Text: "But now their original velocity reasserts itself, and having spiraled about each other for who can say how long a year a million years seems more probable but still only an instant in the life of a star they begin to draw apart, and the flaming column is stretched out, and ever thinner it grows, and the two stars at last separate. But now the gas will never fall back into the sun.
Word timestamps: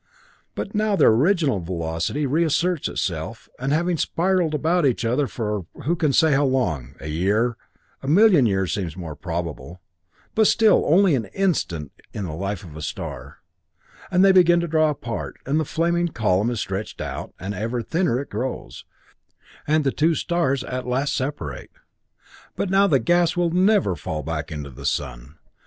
"But 0.55 0.73
now 0.73 0.95
their 0.95 1.11
original 1.11 1.59
velocity 1.59 2.25
reasserts 2.25 2.87
itself, 2.89 3.47
and 3.59 3.71
having 3.71 3.97
spiraled 3.97 4.55
about 4.55 4.83
each 4.83 5.05
other 5.05 5.27
for 5.27 5.67
who 5.83 5.95
can 5.95 6.11
say 6.11 6.31
how 6.31 6.43
long 6.45 6.95
a 6.99 7.05
year 7.07 7.55
a 8.01 8.07
million 8.07 8.47
years 8.47 8.73
seems 8.73 8.97
more 8.97 9.15
probable 9.15 9.79
but 10.33 10.47
still 10.47 10.83
only 10.87 11.13
an 11.13 11.25
instant 11.35 11.91
in 12.13 12.25
the 12.25 12.33
life 12.33 12.63
of 12.63 12.75
a 12.75 12.81
star 12.81 13.43
they 14.11 14.31
begin 14.31 14.59
to 14.61 14.67
draw 14.67 14.89
apart, 14.89 15.37
and 15.45 15.59
the 15.59 15.65
flaming 15.65 16.07
column 16.07 16.49
is 16.49 16.59
stretched 16.59 16.99
out, 16.99 17.35
and 17.39 17.53
ever 17.53 17.83
thinner 17.83 18.19
it 18.19 18.31
grows, 18.31 18.85
and 19.67 19.83
the 19.83 19.91
two 19.91 20.15
stars 20.15 20.63
at 20.63 20.87
last 20.87 21.15
separate. 21.15 21.69
But 22.55 22.71
now 22.71 22.87
the 22.87 22.97
gas 22.97 23.37
will 23.37 23.51
never 23.51 23.95
fall 23.95 24.23
back 24.23 24.51
into 24.51 24.71
the 24.71 24.87
sun. 24.87 25.35